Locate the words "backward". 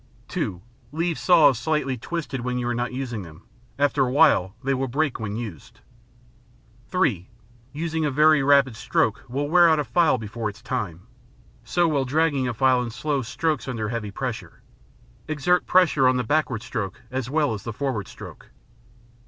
16.23-16.63